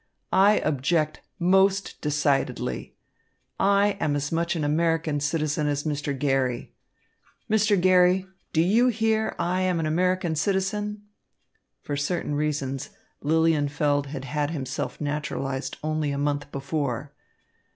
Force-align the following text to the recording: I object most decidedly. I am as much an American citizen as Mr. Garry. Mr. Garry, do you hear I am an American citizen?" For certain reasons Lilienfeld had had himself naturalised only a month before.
I 0.33 0.53
object 0.61 1.21
most 1.37 2.01
decidedly. 2.01 2.95
I 3.59 3.97
am 3.99 4.15
as 4.15 4.31
much 4.31 4.55
an 4.55 4.63
American 4.63 5.19
citizen 5.19 5.67
as 5.67 5.83
Mr. 5.83 6.17
Garry. 6.17 6.73
Mr. 7.47 7.79
Garry, 7.79 8.25
do 8.51 8.63
you 8.63 8.87
hear 8.87 9.35
I 9.37 9.61
am 9.61 9.79
an 9.79 9.85
American 9.85 10.33
citizen?" 10.35 11.03
For 11.83 11.95
certain 11.95 12.33
reasons 12.33 12.89
Lilienfeld 13.23 14.07
had 14.07 14.25
had 14.25 14.49
himself 14.49 14.99
naturalised 14.99 15.77
only 15.83 16.09
a 16.09 16.17
month 16.17 16.51
before. 16.51 17.13